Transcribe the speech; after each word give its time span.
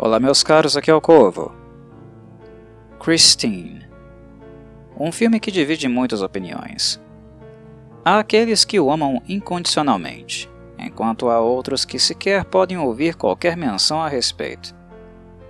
Olá, 0.00 0.20
meus 0.20 0.44
caros, 0.44 0.76
aqui 0.76 0.92
é 0.92 0.94
o 0.94 1.00
Corvo. 1.00 1.52
Christine. 3.00 3.84
Um 4.96 5.10
filme 5.10 5.40
que 5.40 5.50
divide 5.50 5.88
muitas 5.88 6.22
opiniões. 6.22 7.00
Há 8.04 8.20
aqueles 8.20 8.64
que 8.64 8.78
o 8.78 8.92
amam 8.92 9.20
incondicionalmente, 9.28 10.48
enquanto 10.78 11.28
há 11.28 11.40
outros 11.40 11.84
que 11.84 11.98
sequer 11.98 12.44
podem 12.44 12.78
ouvir 12.78 13.16
qualquer 13.16 13.56
menção 13.56 14.00
a 14.00 14.06
respeito. 14.06 14.72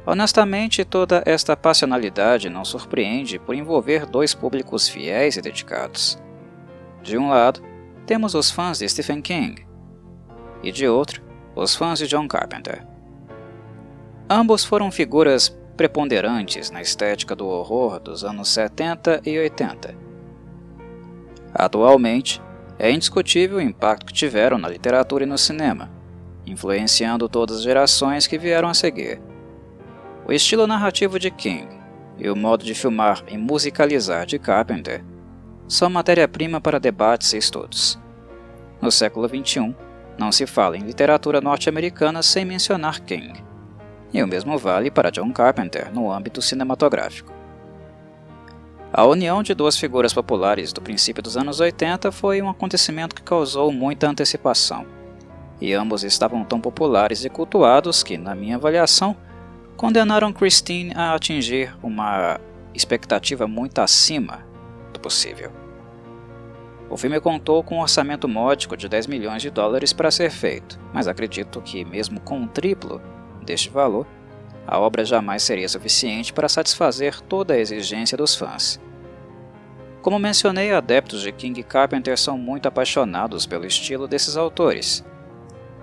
Honestamente, 0.06 0.82
toda 0.82 1.22
esta 1.26 1.54
passionalidade 1.54 2.48
não 2.48 2.64
surpreende 2.64 3.38
por 3.38 3.54
envolver 3.54 4.06
dois 4.06 4.32
públicos 4.32 4.88
fiéis 4.88 5.37
e 5.37 5.42
dedicados. 5.42 6.18
De 7.02 7.18
um 7.18 7.28
lado, 7.28 7.60
temos 8.06 8.34
os 8.34 8.51
fãs 8.51 8.78
de 8.78 8.88
Stephen 8.88 9.20
King, 9.20 9.66
e 10.62 10.73
de 10.73 10.88
outro, 10.88 11.23
os 11.54 11.76
fãs 11.76 11.98
de 11.98 12.06
John 12.06 12.26
Carpenter. 12.26 12.88
Ambos 14.30 14.62
foram 14.62 14.91
figuras 14.91 15.48
preponderantes 15.74 16.70
na 16.70 16.82
estética 16.82 17.34
do 17.34 17.46
horror 17.46 17.98
dos 17.98 18.24
anos 18.24 18.51
70 18.51 19.23
e 19.24 19.38
80. 19.38 19.95
Atualmente, 21.54 22.42
é 22.78 22.91
indiscutível 22.91 23.56
o 23.56 23.62
impacto 23.62 24.04
que 24.04 24.12
tiveram 24.12 24.59
na 24.59 24.68
literatura 24.68 25.24
e 25.24 25.27
no 25.27 25.38
cinema, 25.38 25.91
influenciando 26.46 27.27
todas 27.27 27.56
as 27.56 27.62
gerações 27.62 28.27
que 28.27 28.37
vieram 28.37 28.68
a 28.68 28.74
seguir. 28.74 29.18
O 30.27 30.32
estilo 30.32 30.66
narrativo 30.66 31.18
de 31.18 31.30
King 31.30 31.66
e 32.18 32.29
o 32.29 32.37
modo 32.37 32.66
de 32.66 32.74
filmar 32.74 33.24
e 33.29 33.38
musicalizar 33.38 34.26
de 34.26 34.38
Carpenter 34.38 35.02
são 35.66 35.88
matéria-prima 35.88 36.60
para 36.60 36.79
debates 36.79 37.32
e 37.32 37.38
estudos. 37.38 37.99
No 38.79 38.93
século 38.93 39.26
XXI, 39.26 39.74
não 40.18 40.30
se 40.30 40.46
fala 40.46 40.76
em 40.76 40.82
literatura 40.82 41.40
norte-americana 41.40 42.23
sem 42.23 42.45
mencionar 42.45 43.01
King 43.01 43.48
e 44.12 44.23
o 44.23 44.26
mesmo 44.26 44.56
vale 44.56 44.90
para 44.90 45.10
John 45.10 45.32
Carpenter 45.32 45.92
no 45.92 46.10
âmbito 46.10 46.40
cinematográfico. 46.40 47.32
A 48.92 49.04
união 49.04 49.42
de 49.42 49.54
duas 49.54 49.76
figuras 49.76 50.15
populares 50.15 50.73
do 50.73 50.80
princípio 50.80 51.23
dos 51.23 51.37
anos 51.37 51.60
80 51.60 52.10
foi 52.10 52.40
um 52.40 52.48
acontecimento 52.48 53.15
que 53.15 53.23
causou 53.23 53.70
muita 53.70 54.09
antecipação, 54.09 54.87
e 55.60 55.74
ambos 55.74 56.04
estavam 56.04 56.45
tão 56.45 56.60
populares 56.60 57.24
e 57.24 57.28
cultuados 57.28 58.02
que, 58.02 58.16
na 58.16 58.34
minha 58.34 58.56
avaliação, 58.56 59.15
condenaram 59.76 60.32
Christine 60.32 60.93
a 60.95 61.15
atingir 61.15 61.76
uma 61.82 62.40
expectativa 62.74 63.46
muito 63.46 63.80
acima 63.80 64.47
do 64.93 65.00
possível. 65.00 65.53
O 66.91 66.97
filme 66.97 67.20
contou 67.20 67.62
com 67.62 67.76
um 67.76 67.82
orçamento 67.82 68.26
módico 68.26 68.76
de 68.76 68.88
10 68.88 69.06
milhões 69.06 69.43
de 69.43 69.50
dólares 69.50 69.93
para 69.93 70.10
ser 70.10 70.31
feito, 70.31 70.81
mas 70.93 71.06
acredito 71.06 71.60
que, 71.60 71.84
mesmo 71.84 72.19
com 72.20 72.38
um 72.38 72.48
triplo, 72.48 73.03
deste 73.49 73.71
valor, 73.71 74.06
a 74.66 74.78
obra 74.78 75.03
jamais 75.03 75.43
seria 75.43 75.69
suficiente 75.69 76.32
para 76.32 76.49
satisfazer 76.49 77.21
toda 77.22 77.55
a 77.55 77.59
exigência 77.59 78.19
dos 78.19 78.37
fãs. 78.37 78.78
Como 80.03 80.19
mencionei, 80.19 80.72
adeptos 80.72 81.22
de 81.22 81.32
King 81.32 81.62
Carpenter 81.62 82.19
são 82.19 82.37
muito 82.37 82.69
apaixonados 82.69 83.47
pelo 83.47 83.66
estilo 83.66 84.06
desses 84.06 84.37
autores, 84.37 85.05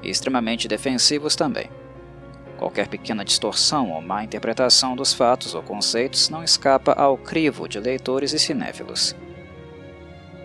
e 0.03 0.09
extremamente 0.09 0.67
defensivos 0.67 1.35
também. 1.35 1.69
Qualquer 2.57 2.87
pequena 2.87 3.25
distorção 3.25 3.91
ou 3.91 4.01
má 4.01 4.23
interpretação 4.23 4.95
dos 4.95 5.13
fatos 5.13 5.55
ou 5.55 5.63
conceitos 5.63 6.29
não 6.29 6.43
escapa 6.43 6.93
ao 6.93 7.17
crivo 7.17 7.67
de 7.67 7.79
leitores 7.79 8.33
e 8.33 8.39
cinéfilos. 8.39 9.15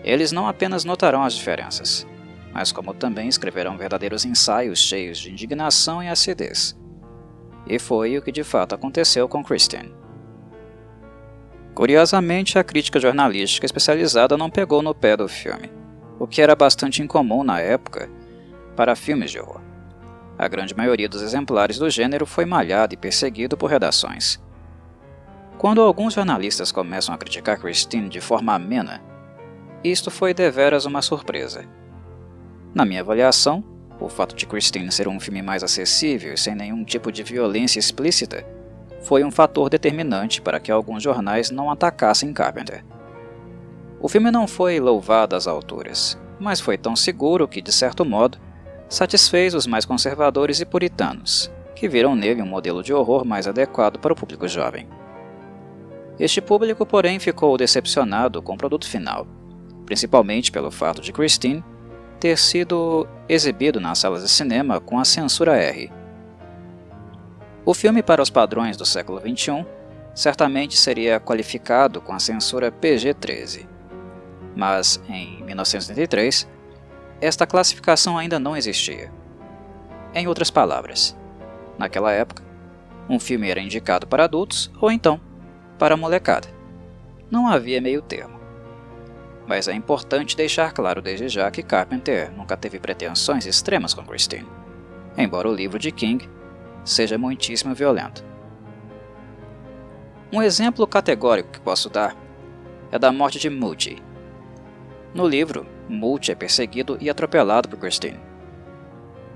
Eles 0.03 0.31
não 0.31 0.47
apenas 0.47 0.83
notarão 0.83 1.23
as 1.23 1.33
diferenças, 1.33 2.07
mas 2.51 2.71
como 2.71 2.93
também 2.93 3.29
escreverão 3.29 3.77
verdadeiros 3.77 4.25
ensaios 4.25 4.79
cheios 4.79 5.19
de 5.19 5.31
indignação 5.31 6.03
e 6.03 6.09
acidez 6.09 6.80
e 7.67 7.79
foi 7.79 8.17
o 8.17 8.21
que 8.21 8.31
de 8.31 8.43
fato 8.43 8.75
aconteceu 8.75 9.27
com 9.27 9.43
Christian. 9.43 9.85
Curiosamente, 11.73 12.59
a 12.59 12.63
crítica 12.63 12.99
jornalística 12.99 13.65
especializada 13.65 14.37
não 14.37 14.49
pegou 14.49 14.81
no 14.81 14.93
pé 14.93 15.15
do 15.15 15.27
filme, 15.27 15.71
o 16.19 16.27
que 16.27 16.41
era 16.41 16.55
bastante 16.55 17.01
incomum 17.01 17.43
na 17.43 17.59
época 17.59 18.09
para 18.75 18.95
filmes 18.95 19.31
de 19.31 19.39
horror. 19.39 19.61
A 20.37 20.47
grande 20.47 20.75
maioria 20.75 21.07
dos 21.07 21.21
exemplares 21.21 21.77
do 21.77 21.89
gênero 21.89 22.25
foi 22.25 22.45
malhado 22.45 22.93
e 22.93 22.97
perseguido 22.97 23.55
por 23.55 23.69
redações. 23.69 24.41
Quando 25.57 25.81
alguns 25.81 26.15
jornalistas 26.15 26.71
começam 26.71 27.13
a 27.13 27.17
criticar 27.17 27.59
Christine 27.59 28.09
de 28.09 28.19
forma 28.19 28.53
amena, 28.53 29.01
isto 29.83 30.09
foi 30.09 30.33
deveras 30.33 30.85
uma 30.85 31.01
surpresa. 31.01 31.65
Na 32.73 32.85
minha 32.85 33.01
avaliação, 33.01 33.63
o 34.01 34.09
fato 34.09 34.35
de 34.35 34.45
Christine 34.45 34.91
ser 34.91 35.07
um 35.07 35.19
filme 35.19 35.41
mais 35.41 35.63
acessível 35.63 36.33
e 36.33 36.37
sem 36.37 36.55
nenhum 36.55 36.83
tipo 36.83 37.11
de 37.11 37.21
violência 37.23 37.79
explícita 37.79 38.45
foi 39.03 39.23
um 39.23 39.31
fator 39.31 39.69
determinante 39.69 40.41
para 40.41 40.59
que 40.59 40.71
alguns 40.71 41.03
jornais 41.03 41.51
não 41.51 41.71
atacassem 41.71 42.33
Carpenter. 42.33 42.83
O 43.99 44.09
filme 44.09 44.31
não 44.31 44.47
foi 44.47 44.79
louvado 44.79 45.35
às 45.35 45.47
alturas, 45.47 46.17
mas 46.39 46.59
foi 46.59 46.77
tão 46.77 46.95
seguro 46.95 47.47
que, 47.47 47.61
de 47.61 47.71
certo 47.71 48.03
modo, 48.03 48.37
satisfez 48.89 49.53
os 49.53 49.67
mais 49.67 49.85
conservadores 49.85 50.59
e 50.59 50.65
puritanos, 50.65 51.51
que 51.75 51.87
viram 51.87 52.15
nele 52.15 52.41
um 52.41 52.47
modelo 52.47 52.83
de 52.83 52.93
horror 52.93 53.25
mais 53.25 53.47
adequado 53.47 53.99
para 53.99 54.13
o 54.13 54.15
público 54.15 54.47
jovem. 54.47 54.87
Este 56.19 56.41
público, 56.41 56.85
porém, 56.85 57.19
ficou 57.19 57.57
decepcionado 57.57 58.41
com 58.41 58.53
o 58.53 58.57
produto 58.57 58.87
final, 58.87 59.25
principalmente 59.85 60.51
pelo 60.51 60.71
fato 60.71 61.01
de 61.01 61.13
Christine 61.13 61.63
ter 62.21 62.37
sido 62.37 63.07
exibido 63.27 63.79
nas 63.79 63.97
salas 63.97 64.21
de 64.21 64.29
cinema 64.29 64.79
com 64.79 64.99
a 64.99 65.03
censura 65.03 65.57
R. 65.57 65.91
O 67.65 67.73
filme, 67.73 68.03
para 68.03 68.21
os 68.21 68.29
padrões 68.29 68.77
do 68.77 68.85
século 68.85 69.19
XXI, 69.19 69.65
certamente 70.13 70.77
seria 70.77 71.19
qualificado 71.19 71.99
com 71.99 72.13
a 72.13 72.19
censura 72.19 72.71
PG-13. 72.71 73.67
Mas, 74.55 75.01
em 75.09 75.43
1983, 75.43 76.47
esta 77.19 77.47
classificação 77.47 78.19
ainda 78.19 78.39
não 78.39 78.55
existia. 78.55 79.11
Em 80.13 80.27
outras 80.27 80.51
palavras, 80.51 81.17
naquela 81.75 82.11
época, 82.11 82.43
um 83.09 83.19
filme 83.19 83.49
era 83.49 83.59
indicado 83.59 84.05
para 84.05 84.25
adultos 84.25 84.71
ou 84.79 84.91
então 84.91 85.19
para 85.79 85.97
molecada. 85.97 86.47
Não 87.31 87.47
havia 87.47 87.81
meio 87.81 88.01
termo 88.03 88.40
mas 89.47 89.67
é 89.67 89.73
importante 89.73 90.37
deixar 90.37 90.71
claro 90.71 91.01
desde 91.01 91.27
já 91.27 91.49
que 91.49 91.63
Carpenter 91.63 92.31
nunca 92.31 92.55
teve 92.55 92.79
pretensões 92.79 93.45
extremas 93.45 93.93
com 93.93 94.05
Christine, 94.05 94.47
embora 95.17 95.49
o 95.49 95.53
livro 95.53 95.79
de 95.79 95.91
King 95.91 96.29
seja 96.83 97.17
muitíssimo 97.17 97.73
violento. 97.73 98.23
Um 100.31 100.41
exemplo 100.41 100.87
categórico 100.87 101.51
que 101.51 101.59
posso 101.59 101.89
dar 101.89 102.15
é 102.91 102.97
da 102.97 103.11
morte 103.11 103.39
de 103.39 103.49
Moody. 103.49 104.01
No 105.13 105.27
livro, 105.27 105.65
Moody 105.89 106.31
é 106.31 106.35
perseguido 106.35 106.97
e 107.01 107.09
atropelado 107.09 107.67
por 107.67 107.79
Christine. 107.79 108.19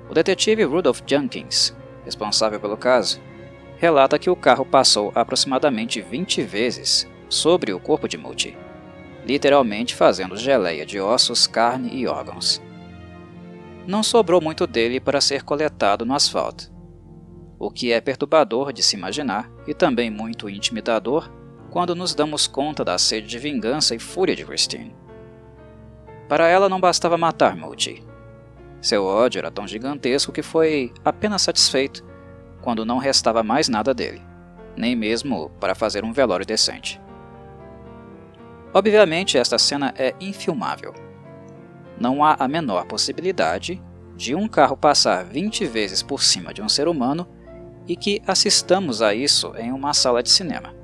O 0.09 0.13
detetive 0.13 0.63
Rudolph 0.63 1.01
Jenkins, 1.05 1.75
responsável 2.05 2.59
pelo 2.59 2.77
caso, 2.77 3.19
relata 3.77 4.19
que 4.19 4.29
o 4.29 4.35
carro 4.35 4.65
passou 4.65 5.11
aproximadamente 5.13 6.01
20 6.01 6.43
vezes 6.43 7.09
sobre 7.27 7.73
o 7.73 7.79
corpo 7.79 8.07
de 8.07 8.17
Moody 8.17 8.64
literalmente 9.25 9.95
fazendo 9.95 10.37
geleia 10.37 10.85
de 10.85 10.99
ossos, 10.99 11.47
carne 11.47 11.89
e 11.93 12.07
órgãos. 12.07 12.61
Não 13.87 14.03
sobrou 14.03 14.39
muito 14.39 14.67
dele 14.67 14.99
para 14.99 15.21
ser 15.21 15.43
coletado 15.43 16.05
no 16.05 16.13
asfalto, 16.13 16.71
o 17.57 17.71
que 17.71 17.91
é 17.91 17.99
perturbador 17.99 18.71
de 18.71 18.83
se 18.83 18.95
imaginar 18.95 19.49
e 19.67 19.73
também 19.73 20.09
muito 20.09 20.49
intimidador 20.49 21.29
quando 21.69 21.95
nos 21.95 22.15
damos 22.15 22.47
conta 22.47 22.85
da 22.85 22.97
sede 22.97 23.27
de 23.27 23.39
vingança 23.39 23.95
e 23.95 23.99
fúria 23.99 24.35
de 24.35 24.45
Christine. 24.45 24.95
Para 26.29 26.47
ela 26.47 26.69
não 26.69 26.79
bastava 26.79 27.17
matar 27.17 27.55
Moody. 27.55 28.03
Seu 28.81 29.03
ódio 29.03 29.39
era 29.39 29.51
tão 29.51 29.67
gigantesco 29.67 30.31
que 30.31 30.41
foi 30.41 30.93
apenas 31.03 31.41
satisfeito 31.41 32.03
quando 32.61 32.85
não 32.85 32.97
restava 32.97 33.43
mais 33.43 33.67
nada 33.67 33.93
dele, 33.93 34.21
nem 34.75 34.95
mesmo 34.95 35.49
para 35.59 35.75
fazer 35.75 36.03
um 36.03 36.13
velório 36.13 36.45
decente. 36.45 36.99
Obviamente, 38.75 39.37
esta 39.37 39.57
cena 39.57 39.93
é 39.97 40.13
infilmável. 40.19 40.93
Não 41.97 42.25
há 42.25 42.35
a 42.37 42.45
menor 42.45 42.85
possibilidade 42.85 43.81
de 44.17 44.35
um 44.35 44.49
carro 44.49 44.75
passar 44.75 45.23
20 45.23 45.65
vezes 45.65 46.03
por 46.03 46.21
cima 46.21 46.53
de 46.53 46.61
um 46.61 46.67
ser 46.67 46.89
humano 46.89 47.25
e 47.87 47.95
que 47.95 48.21
assistamos 48.27 49.01
a 49.01 49.15
isso 49.15 49.53
em 49.57 49.71
uma 49.71 49.93
sala 49.93 50.21
de 50.21 50.29
cinema. 50.29 50.75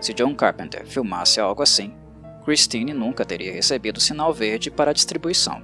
Se 0.00 0.14
John 0.14 0.32
Carpenter 0.32 0.86
filmasse 0.86 1.40
algo 1.40 1.60
assim, 1.60 1.92
Christine 2.44 2.94
nunca 2.94 3.24
teria 3.24 3.52
recebido 3.52 4.00
sinal 4.00 4.32
verde 4.32 4.70
para 4.70 4.92
distribuição. 4.92 5.60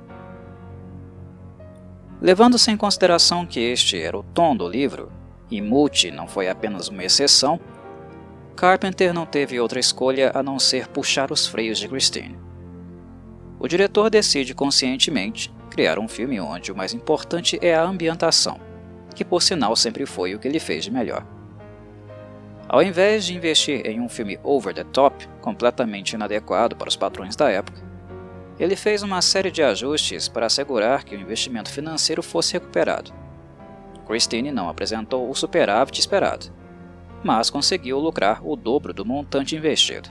Levando-se 2.20 2.68
em 2.72 2.76
consideração 2.76 3.46
que 3.46 3.60
este 3.60 3.96
era 3.96 4.18
o 4.18 4.24
tom 4.24 4.56
do 4.56 4.68
livro, 4.68 5.12
e 5.48 5.62
Multi 5.62 6.10
não 6.10 6.26
foi 6.26 6.48
apenas 6.48 6.88
uma 6.88 7.04
exceção, 7.04 7.60
Carpenter 8.58 9.14
não 9.14 9.24
teve 9.24 9.60
outra 9.60 9.78
escolha 9.78 10.32
a 10.34 10.42
não 10.42 10.58
ser 10.58 10.88
puxar 10.88 11.30
os 11.30 11.46
freios 11.46 11.78
de 11.78 11.86
Christine. 11.86 12.36
O 13.56 13.68
diretor 13.68 14.10
decide 14.10 14.52
conscientemente 14.52 15.54
criar 15.70 15.96
um 15.96 16.08
filme 16.08 16.40
onde 16.40 16.72
o 16.72 16.76
mais 16.76 16.92
importante 16.92 17.56
é 17.62 17.76
a 17.76 17.84
ambientação, 17.84 18.58
que 19.14 19.24
por 19.24 19.42
sinal 19.42 19.76
sempre 19.76 20.04
foi 20.06 20.34
o 20.34 20.40
que 20.40 20.48
ele 20.48 20.58
fez 20.58 20.82
de 20.82 20.90
melhor. 20.90 21.24
Ao 22.68 22.82
invés 22.82 23.26
de 23.26 23.36
investir 23.36 23.86
em 23.86 24.00
um 24.00 24.08
filme 24.08 24.40
over 24.42 24.74
the 24.74 24.82
top, 24.82 25.28
completamente 25.40 26.14
inadequado 26.14 26.74
para 26.74 26.88
os 26.88 26.96
padrões 26.96 27.36
da 27.36 27.48
época, 27.48 27.80
ele 28.58 28.74
fez 28.74 29.04
uma 29.04 29.22
série 29.22 29.52
de 29.52 29.62
ajustes 29.62 30.26
para 30.26 30.46
assegurar 30.46 31.04
que 31.04 31.14
o 31.14 31.20
investimento 31.20 31.70
financeiro 31.70 32.24
fosse 32.24 32.54
recuperado. 32.54 33.12
Christine 34.04 34.50
não 34.50 34.68
apresentou 34.68 35.30
o 35.30 35.34
superávit 35.36 36.00
esperado, 36.00 36.57
mas 37.22 37.50
conseguiu 37.50 37.98
lucrar 37.98 38.40
o 38.46 38.56
dobro 38.56 38.92
do 38.92 39.04
montante 39.04 39.56
investido. 39.56 40.10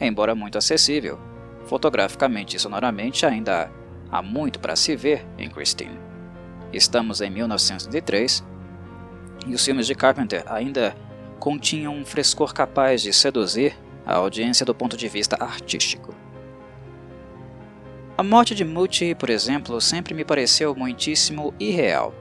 Embora 0.00 0.34
muito 0.34 0.58
acessível, 0.58 1.18
fotograficamente 1.66 2.56
e 2.56 2.60
sonoramente 2.60 3.24
ainda 3.24 3.70
há 4.10 4.22
muito 4.22 4.58
para 4.58 4.76
se 4.76 4.94
ver 4.96 5.26
em 5.38 5.48
Christine. 5.48 5.98
Estamos 6.72 7.20
em 7.20 7.30
1903 7.30 8.44
e 9.46 9.54
os 9.54 9.64
filmes 9.64 9.86
de 9.86 9.94
Carpenter 9.94 10.44
ainda 10.46 10.96
continham 11.38 11.94
um 11.94 12.04
frescor 12.04 12.52
capaz 12.52 13.02
de 13.02 13.12
seduzir 13.12 13.76
a 14.06 14.16
audiência 14.16 14.66
do 14.66 14.74
ponto 14.74 14.96
de 14.96 15.08
vista 15.08 15.36
artístico. 15.42 16.14
A 18.16 18.22
morte 18.22 18.54
de 18.54 18.64
Mucci, 18.64 19.14
por 19.14 19.28
exemplo, 19.28 19.80
sempre 19.80 20.14
me 20.14 20.24
pareceu 20.24 20.74
muitíssimo 20.74 21.52
irreal, 21.58 22.14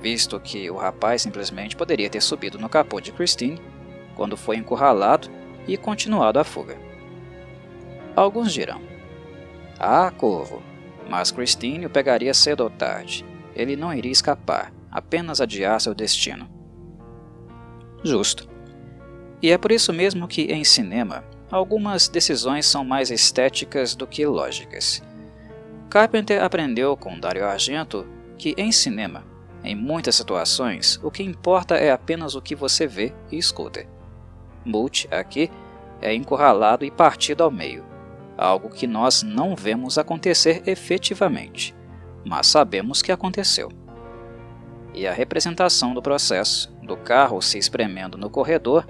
visto 0.00 0.38
que 0.38 0.70
o 0.70 0.76
rapaz 0.76 1.22
simplesmente 1.22 1.76
poderia 1.76 2.08
ter 2.08 2.20
subido 2.20 2.58
no 2.58 2.68
capô 2.68 3.00
de 3.00 3.12
Christine 3.12 3.60
quando 4.14 4.36
foi 4.36 4.56
encurralado 4.56 5.28
e 5.66 5.76
continuado 5.76 6.38
a 6.38 6.44
fuga. 6.44 6.76
Alguns 8.16 8.52
dirão: 8.52 8.80
Ah, 9.78 10.10
corvo, 10.10 10.62
mas 11.08 11.30
Christine 11.30 11.86
o 11.86 11.90
pegaria 11.90 12.34
cedo 12.34 12.62
ou 12.62 12.70
tarde. 12.70 13.24
Ele 13.54 13.76
não 13.76 13.92
iria 13.92 14.12
escapar, 14.12 14.72
apenas 14.90 15.40
adiar 15.40 15.80
seu 15.80 15.94
destino. 15.94 16.48
Justo. 18.04 18.48
E 19.42 19.50
é 19.50 19.58
por 19.58 19.72
isso 19.72 19.92
mesmo 19.92 20.28
que, 20.28 20.42
em 20.42 20.64
cinema, 20.64 21.24
algumas 21.50 22.08
decisões 22.08 22.66
são 22.66 22.84
mais 22.84 23.10
estéticas 23.10 23.94
do 23.94 24.06
que 24.06 24.26
lógicas. 24.26 25.02
Carpenter 25.88 26.42
aprendeu 26.42 26.96
com 26.96 27.18
Dario 27.18 27.46
Argento 27.46 28.06
que, 28.36 28.54
em 28.56 28.70
cinema, 28.70 29.24
em 29.68 29.74
muitas 29.74 30.14
situações, 30.14 30.98
o 31.02 31.10
que 31.10 31.22
importa 31.22 31.76
é 31.76 31.92
apenas 31.92 32.34
o 32.34 32.40
que 32.40 32.54
você 32.54 32.86
vê 32.86 33.12
e 33.30 33.36
escuta. 33.36 33.84
Multi, 34.64 35.06
aqui, 35.10 35.50
é 36.00 36.14
encurralado 36.14 36.86
e 36.86 36.90
partido 36.90 37.44
ao 37.44 37.50
meio, 37.50 37.84
algo 38.34 38.70
que 38.70 38.86
nós 38.86 39.22
não 39.22 39.54
vemos 39.54 39.98
acontecer 39.98 40.62
efetivamente, 40.64 41.74
mas 42.24 42.46
sabemos 42.46 43.02
que 43.02 43.12
aconteceu. 43.12 43.68
E 44.94 45.06
a 45.06 45.12
representação 45.12 45.92
do 45.92 46.00
processo, 46.00 46.74
do 46.82 46.96
carro 46.96 47.42
se 47.42 47.58
espremendo 47.58 48.16
no 48.16 48.30
corredor, 48.30 48.86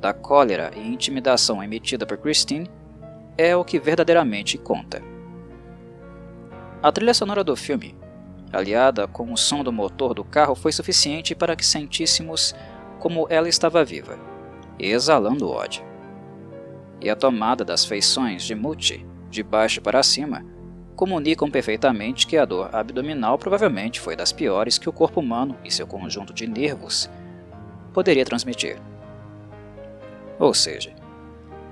da 0.00 0.14
cólera 0.14 0.70
e 0.74 0.80
intimidação 0.80 1.62
emitida 1.62 2.06
por 2.06 2.16
Christine, 2.16 2.70
é 3.36 3.54
o 3.54 3.62
que 3.62 3.78
verdadeiramente 3.78 4.56
conta. 4.56 5.02
A 6.82 6.90
trilha 6.90 7.12
sonora 7.12 7.44
do 7.44 7.54
filme 7.54 8.00
aliada 8.52 9.08
com 9.08 9.32
o 9.32 9.36
som 9.36 9.64
do 9.64 9.72
motor 9.72 10.14
do 10.14 10.22
carro, 10.22 10.54
foi 10.54 10.70
suficiente 10.72 11.34
para 11.34 11.56
que 11.56 11.64
sentíssemos 11.64 12.54
como 12.98 13.26
ela 13.30 13.48
estava 13.48 13.84
viva, 13.84 14.18
exalando 14.78 15.48
ódio. 15.48 15.82
E 17.00 17.08
a 17.08 17.16
tomada 17.16 17.64
das 17.64 17.84
feições 17.84 18.44
de 18.44 18.54
Muti, 18.54 19.04
de 19.28 19.42
baixo 19.42 19.80
para 19.80 20.02
cima, 20.02 20.44
comunicam 20.94 21.50
perfeitamente 21.50 22.26
que 22.26 22.36
a 22.36 22.44
dor 22.44 22.68
abdominal 22.72 23.38
provavelmente 23.38 23.98
foi 23.98 24.14
das 24.14 24.30
piores 24.30 24.78
que 24.78 24.88
o 24.88 24.92
corpo 24.92 25.20
humano 25.20 25.56
e 25.64 25.70
seu 25.70 25.86
conjunto 25.86 26.32
de 26.32 26.46
nervos 26.46 27.10
poderia 27.92 28.24
transmitir. 28.24 28.78
Ou 30.38 30.52
seja, 30.54 30.94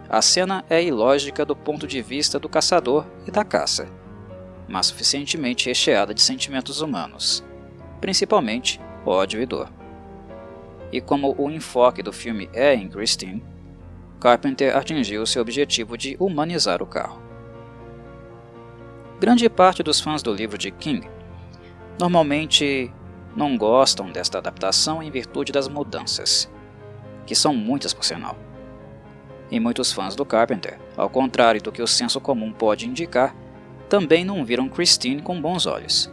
a 0.09 0.21
cena 0.21 0.65
é 0.69 0.83
ilógica 0.83 1.45
do 1.45 1.55
ponto 1.55 1.87
de 1.87 2.03
vista 2.03 2.39
do 2.39 2.49
caçador 2.49 3.07
e 3.27 3.31
da 3.31 3.45
caça 3.45 4.00
mas 4.71 4.87
suficientemente 4.87 5.67
recheada 5.67 6.15
de 6.15 6.23
sentimentos 6.23 6.81
humanos, 6.81 7.45
principalmente 8.01 8.81
ódio 9.05 9.43
e 9.43 9.45
dor. 9.47 9.69
E 10.93 11.01
como 11.01 11.35
o 11.37 11.51
enfoque 11.51 12.03
do 12.03 12.13
filme 12.13 12.49
é 12.53 12.73
em 12.75 12.89
Christine, 12.89 13.43
Carpenter 14.21 14.77
atingiu 14.77 15.27
seu 15.27 15.43
objetivo 15.43 15.99
de 15.99 16.17
humanizar 16.21 16.83
o 16.83 16.87
carro. 16.87 17.21
Grande 19.19 19.49
parte 19.49 19.83
dos 19.83 20.01
fãs 20.01 20.23
do 20.23 20.33
livro 20.33 20.57
de 20.57 20.71
King 20.71 21.09
normalmente 21.99 22.93
não 23.37 23.57
gostam 23.57 24.11
desta 24.11 24.39
adaptação 24.39 25.03
em 25.03 25.11
virtude 25.11 25.53
das 25.53 25.69
mudanças, 25.69 26.51
que 27.27 27.35
são 27.35 27.55
muitas 27.55 27.93
por 27.93 28.05
sinal. 28.05 28.37
E 29.51 29.59
muitos 29.59 29.93
fãs 29.93 30.15
do 30.15 30.25
Carpenter, 30.25 30.79
ao 30.97 31.11
contrário 31.11 31.61
do 31.61 31.73
que 31.73 31.83
o 31.83 31.87
senso 31.87 32.21
comum 32.21 32.53
pode 32.53 32.89
indicar, 32.89 33.35
também 33.91 34.25
não 34.25 34.45
viram 34.45 34.69
Christine 34.69 35.21
com 35.21 35.43
bons 35.43 35.67
olhos. 35.67 36.09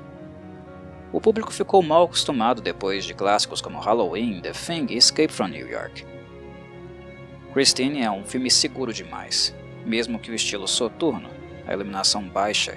O 1.13 1.21
público 1.21 1.53
ficou 1.53 1.83
mal 1.83 2.05
acostumado 2.05 2.59
depois 2.59 3.05
de 3.05 3.13
clássicos 3.13 3.61
como 3.61 3.79
Halloween, 3.79 4.41
The 4.41 4.51
Thing 4.51 4.87
e 4.89 4.97
Escape 4.97 5.31
from 5.31 5.49
New 5.49 5.69
York. 5.69 6.03
Christine 7.53 8.01
é 8.01 8.09
um 8.09 8.25
filme 8.25 8.49
seguro 8.49 8.91
demais, 8.91 9.55
mesmo 9.85 10.17
que 10.17 10.31
o 10.31 10.33
estilo 10.33 10.67
soturno, 10.67 11.29
a 11.67 11.73
iluminação 11.73 12.23
baixa 12.27 12.75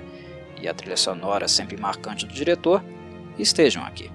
e 0.61 0.69
a 0.69 0.75
trilha 0.75 0.99
sonora 0.99 1.49
sempre 1.49 1.81
marcante 1.81 2.27
do 2.27 2.35
diretor 2.35 2.85
estejam 3.39 3.83
aqui. 3.83 4.13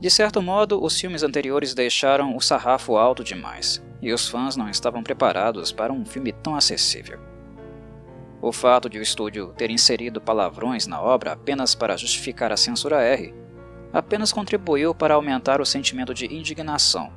De 0.00 0.10
certo 0.10 0.42
modo, 0.42 0.82
os 0.82 1.00
filmes 1.00 1.22
anteriores 1.22 1.72
deixaram 1.72 2.36
o 2.36 2.40
sarrafo 2.40 2.96
alto 2.96 3.22
demais, 3.22 3.80
e 4.02 4.12
os 4.12 4.28
fãs 4.28 4.56
não 4.56 4.68
estavam 4.68 5.04
preparados 5.04 5.70
para 5.70 5.92
um 5.92 6.04
filme 6.04 6.32
tão 6.32 6.56
acessível. 6.56 7.33
O 8.46 8.52
fato 8.52 8.90
de 8.90 8.98
o 8.98 9.02
estúdio 9.02 9.54
ter 9.56 9.70
inserido 9.70 10.20
palavrões 10.20 10.86
na 10.86 11.00
obra 11.00 11.32
apenas 11.32 11.74
para 11.74 11.96
justificar 11.96 12.52
a 12.52 12.58
censura 12.58 13.00
R 13.00 13.32
apenas 13.90 14.34
contribuiu 14.34 14.94
para 14.94 15.14
aumentar 15.14 15.62
o 15.62 15.64
sentimento 15.64 16.12
de 16.12 16.26
indignação, 16.26 17.10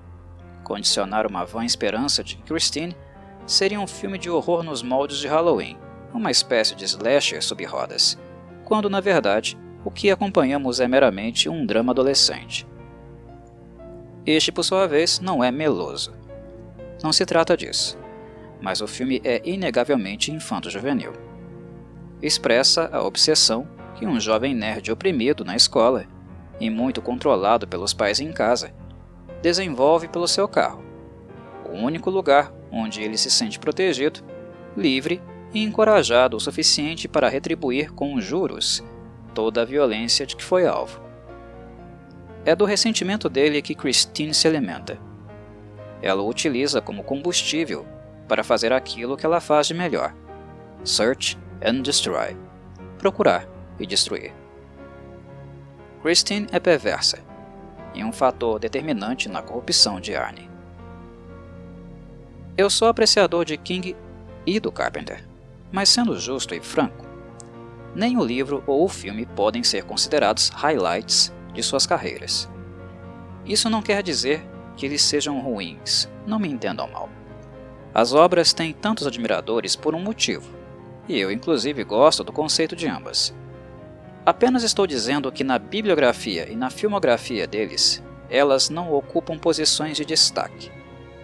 condicionar 0.63 1.27
uma 1.27 1.43
vã 1.43 1.65
esperança 1.65 2.23
de 2.23 2.37
que 2.37 2.43
Christine 2.43 2.95
seria 3.45 3.77
um 3.77 3.85
filme 3.85 4.17
de 4.17 4.29
horror 4.29 4.63
nos 4.63 4.81
moldes 4.81 5.17
de 5.17 5.27
Halloween, 5.27 5.77
uma 6.13 6.31
espécie 6.31 6.75
de 6.75 6.85
slasher 6.85 7.43
sob 7.43 7.65
rodas, 7.65 8.17
quando 8.63 8.89
na 8.89 9.01
verdade 9.01 9.57
o 9.83 9.91
que 9.91 10.09
acompanhamos 10.09 10.79
é 10.79 10.87
meramente 10.87 11.49
um 11.49 11.65
drama 11.65 11.91
adolescente. 11.91 12.65
Este, 14.25 14.49
por 14.49 14.63
sua 14.63 14.87
vez, 14.87 15.19
não 15.19 15.43
é 15.43 15.51
meloso. 15.51 16.13
Não 17.03 17.11
se 17.11 17.25
trata 17.25 17.57
disso 17.57 18.06
mas 18.61 18.81
o 18.81 18.87
filme 18.87 19.21
é 19.23 19.41
inegavelmente 19.45 20.31
infanto-juvenil. 20.31 21.13
Expressa 22.21 22.89
a 22.91 23.03
obsessão 23.03 23.67
que 23.95 24.05
um 24.05 24.19
jovem 24.19 24.53
nerd 24.53 24.91
oprimido 24.91 25.45
na 25.45 25.55
escola 25.55 26.05
e 26.59 26.69
muito 26.69 27.01
controlado 27.01 27.67
pelos 27.67 27.93
pais 27.93 28.19
em 28.19 28.31
casa 28.31 28.73
desenvolve 29.41 30.07
pelo 30.07 30.27
seu 30.27 30.47
carro, 30.47 30.83
o 31.71 31.77
único 31.77 32.09
lugar 32.09 32.51
onde 32.71 33.01
ele 33.01 33.17
se 33.17 33.29
sente 33.29 33.59
protegido, 33.59 34.21
livre 34.75 35.21
e 35.53 35.63
encorajado 35.63 36.35
o 36.35 36.39
suficiente 36.39 37.07
para 37.07 37.29
retribuir 37.29 37.93
com 37.93 38.19
juros 38.19 38.83
toda 39.33 39.61
a 39.61 39.65
violência 39.65 40.25
de 40.25 40.35
que 40.35 40.43
foi 40.43 40.65
alvo. 40.65 40.99
É 42.43 42.55
do 42.55 42.65
ressentimento 42.65 43.29
dele 43.29 43.61
que 43.61 43.75
Christine 43.75 44.33
se 44.33 44.47
alimenta. 44.47 44.99
Ela 46.01 46.21
o 46.21 46.29
utiliza 46.29 46.81
como 46.81 47.03
combustível 47.03 47.85
para 48.27 48.43
fazer 48.43 48.73
aquilo 48.73 49.17
que 49.17 49.25
ela 49.25 49.39
faz 49.39 49.67
de 49.67 49.73
melhor: 49.73 50.13
search 50.83 51.37
and 51.63 51.81
destroy 51.81 52.35
procurar 52.97 53.47
e 53.79 53.85
destruir. 53.85 54.33
Christine 56.01 56.47
é 56.51 56.59
perversa 56.59 57.19
e 57.93 58.03
um 58.03 58.11
fator 58.11 58.59
determinante 58.59 59.29
na 59.29 59.41
corrupção 59.41 59.99
de 59.99 60.15
Arnie. 60.15 60.49
Eu 62.57 62.69
sou 62.69 62.87
apreciador 62.87 63.45
de 63.45 63.57
King 63.57 63.95
e 64.45 64.59
do 64.59 64.71
Carpenter, 64.71 65.23
mas 65.71 65.89
sendo 65.89 66.19
justo 66.19 66.55
e 66.55 66.59
franco, 66.59 67.05
nem 67.95 68.17
o 68.17 68.23
livro 68.23 68.63
ou 68.67 68.83
o 68.83 68.89
filme 68.89 69.25
podem 69.25 69.63
ser 69.63 69.83
considerados 69.83 70.49
highlights 70.49 71.33
de 71.53 71.63
suas 71.63 71.85
carreiras. 71.85 72.49
Isso 73.45 73.69
não 73.69 73.81
quer 73.81 74.03
dizer 74.03 74.43
que 74.75 74.85
eles 74.85 75.01
sejam 75.01 75.39
ruins, 75.39 76.09
não 76.25 76.39
me 76.39 76.49
entendam 76.49 76.87
mal. 76.89 77.09
As 77.97 78.13
obras 78.13 78.53
têm 78.53 78.73
tantos 78.73 79.07
admiradores 79.07 79.75
por 79.75 79.95
um 79.95 79.99
motivo, 79.99 80.47
e 81.09 81.17
eu, 81.17 81.31
inclusive, 81.31 81.83
gosto 81.83 82.23
do 82.23 82.31
conceito 82.31 82.75
de 82.75 82.87
ambas. 82.87 83.35
Apenas 84.23 84.61
estou 84.61 84.85
dizendo 84.85 85.31
que 85.31 85.43
na 85.43 85.57
bibliografia 85.57 86.47
e 86.47 86.55
na 86.55 86.69
filmografia 86.69 87.47
deles, 87.47 88.03
elas 88.29 88.69
não 88.69 88.93
ocupam 88.93 89.35
posições 89.35 89.97
de 89.97 90.05
destaque. 90.05 90.71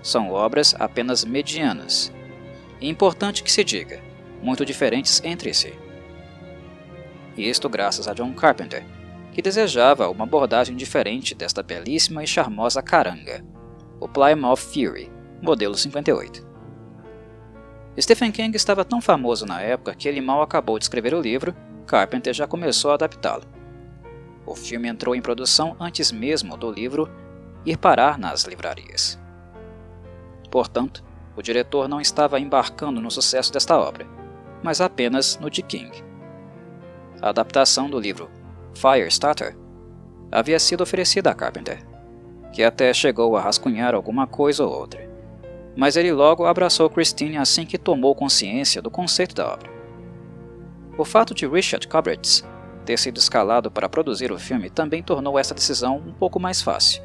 São 0.02 0.32
obras 0.32 0.74
apenas 0.80 1.24
medianas. 1.24 2.12
E 2.82 2.90
importante 2.90 3.44
que 3.44 3.52
se 3.52 3.64
diga, 3.64 4.02
muito 4.42 4.66
diferentes 4.66 5.22
entre 5.24 5.54
si. 5.54 5.76
Isto 7.38 7.70
graças 7.70 8.08
a 8.08 8.16
John 8.16 8.34
Carpenter, 8.34 8.84
que 9.32 9.44
desejava 9.44 10.10
uma 10.10 10.24
abordagem 10.24 10.76
diferente 10.76 11.36
desta 11.36 11.62
belíssima 11.62 12.24
e 12.24 12.28
charmosa 12.28 12.82
caranga, 12.82 13.46
o 14.00 14.08
Plymouth 14.08 14.58
Fury, 14.58 15.12
modelo 15.40 15.78
58. 15.78 16.53
Stephen 18.00 18.32
King 18.32 18.56
estava 18.56 18.84
tão 18.84 19.00
famoso 19.00 19.46
na 19.46 19.62
época 19.62 19.94
que 19.94 20.08
ele 20.08 20.20
mal 20.20 20.42
acabou 20.42 20.80
de 20.80 20.86
escrever 20.86 21.14
o 21.14 21.22
livro, 21.22 21.56
Carpenter 21.86 22.34
já 22.34 22.48
começou 22.48 22.92
a 22.92 22.96
adaptá-lo. 22.96 23.44
O 24.46 24.56
filme 24.56 24.88
entrou 24.88 25.16
em 25.16 25.22
produção 25.22 25.76
antes 25.80 26.12
mesmo 26.12 26.58
do 26.58 26.72
livro 26.72 27.10
ir 27.66 27.78
parar 27.78 28.18
nas 28.18 28.44
livrarias. 28.44 29.20
Portanto, 30.50 31.04
o 31.36 31.42
diretor 31.42 31.88
não 31.88 32.02
estava 32.02 32.40
embarcando 32.40 33.00
no 33.00 33.12
sucesso 33.12 33.54
desta 33.54 33.78
obra, 33.78 34.08
mas 34.62 34.82
apenas 34.82 35.38
no 35.40 35.50
de 35.50 35.62
King. 35.62 36.04
A 37.22 37.30
adaptação 37.30 37.90
do 37.90 38.00
livro 38.00 38.30
Firestarter 38.74 39.56
havia 40.32 40.60
sido 40.60 40.82
oferecida 40.82 41.30
a 41.30 41.36
Carpenter, 41.36 41.86
que 42.52 42.64
até 42.64 42.92
chegou 42.94 43.38
a 43.38 43.42
rascunhar 43.42 43.94
alguma 43.94 44.28
coisa 44.28 44.66
ou 44.66 44.72
outra, 44.72 45.10
mas 45.76 45.96
ele 45.96 46.12
logo 46.12 46.46
abraçou 46.46 46.90
Christine 46.90 47.38
assim 47.38 47.66
que 47.66 47.78
tomou 47.78 48.14
consciência 48.16 48.82
do 48.82 48.92
conceito 48.92 49.36
da 49.36 49.52
obra. 49.52 49.70
O 50.98 51.04
fato 51.04 51.34
de 51.34 51.48
Richard 51.48 51.88
Cobretz 51.88 52.44
ter 52.86 53.00
sido 53.00 53.18
escalado 53.18 53.72
para 53.72 53.90
produzir 53.90 54.32
o 54.32 54.38
filme 54.38 54.70
também 54.70 55.02
tornou 55.02 55.40
essa 55.40 55.56
decisão 55.56 55.98
um 55.98 56.14
pouco 56.14 56.40
mais 56.40 56.62
fácil, 56.62 57.02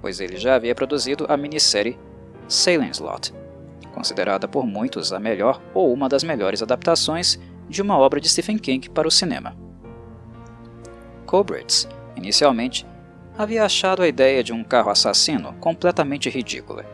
pois 0.00 0.20
ele 0.20 0.36
já 0.36 0.54
havia 0.54 0.74
produzido 0.74 1.26
a 1.28 1.36
minissérie 1.36 1.98
Salem 2.46 2.90
Slot, 2.90 3.32
considerada 3.92 4.46
por 4.46 4.66
muitos 4.66 5.12
a 5.12 5.18
melhor 5.18 5.60
ou 5.72 5.92
uma 5.92 6.08
das 6.08 6.22
melhores 6.22 6.62
adaptações 6.62 7.40
de 7.68 7.80
uma 7.80 7.98
obra 7.98 8.20
de 8.20 8.28
Stephen 8.28 8.58
King 8.58 8.90
para 8.90 9.08
o 9.08 9.10
cinema. 9.10 9.56
Cobretz, 11.26 11.88
inicialmente, 12.14 12.86
havia 13.36 13.64
achado 13.64 14.02
a 14.02 14.08
ideia 14.08 14.44
de 14.44 14.52
um 14.52 14.62
carro 14.62 14.90
assassino 14.90 15.54
completamente 15.54 16.28
ridícula, 16.28 16.84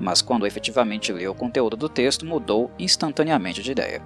mas 0.00 0.22
quando 0.22 0.46
efetivamente 0.46 1.12
leu 1.12 1.32
o 1.32 1.34
conteúdo 1.34 1.76
do 1.76 1.88
texto 1.88 2.24
mudou 2.24 2.70
instantaneamente 2.78 3.62
de 3.62 3.70
ideia. 3.70 4.02